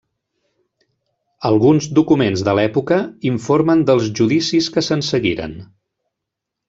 Alguns 1.49 1.89
documents 1.99 2.43
de 2.47 2.55
l'època 2.59 2.99
informen 3.33 3.87
dels 3.91 4.09
judicis 4.21 4.71
que 4.79 4.85
se'n 4.89 5.05
seguiren. 5.13 5.55